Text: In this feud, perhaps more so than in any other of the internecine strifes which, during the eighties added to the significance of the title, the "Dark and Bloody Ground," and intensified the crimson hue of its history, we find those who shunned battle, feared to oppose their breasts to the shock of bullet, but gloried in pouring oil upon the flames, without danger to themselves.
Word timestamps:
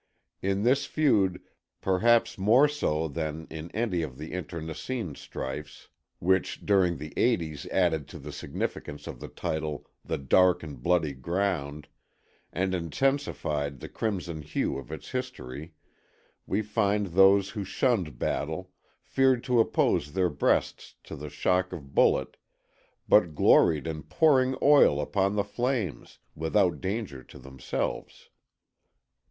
In 0.41 0.63
this 0.63 0.87
feud, 0.87 1.43
perhaps 1.79 2.35
more 2.35 2.67
so 2.67 3.07
than 3.07 3.45
in 3.51 3.69
any 3.69 4.03
other 4.03 4.11
of 4.11 4.17
the 4.17 4.31
internecine 4.33 5.13
strifes 5.13 5.89
which, 6.17 6.65
during 6.65 6.97
the 6.97 7.13
eighties 7.15 7.67
added 7.67 8.07
to 8.07 8.17
the 8.17 8.31
significance 8.31 9.05
of 9.05 9.19
the 9.19 9.27
title, 9.27 9.85
the 10.03 10.17
"Dark 10.17 10.63
and 10.63 10.81
Bloody 10.81 11.13
Ground," 11.13 11.87
and 12.51 12.73
intensified 12.73 13.79
the 13.79 13.87
crimson 13.89 14.41
hue 14.41 14.75
of 14.79 14.91
its 14.91 15.11
history, 15.11 15.75
we 16.47 16.63
find 16.63 17.09
those 17.13 17.51
who 17.51 17.63
shunned 17.63 18.17
battle, 18.17 18.71
feared 19.03 19.43
to 19.43 19.59
oppose 19.59 20.13
their 20.13 20.29
breasts 20.31 20.95
to 21.03 21.15
the 21.15 21.29
shock 21.29 21.71
of 21.71 21.93
bullet, 21.93 22.37
but 23.07 23.35
gloried 23.35 23.85
in 23.85 24.01
pouring 24.01 24.57
oil 24.63 24.99
upon 24.99 25.35
the 25.35 25.43
flames, 25.43 26.17
without 26.35 26.81
danger 26.81 27.21
to 27.21 27.37
themselves. 27.37 28.31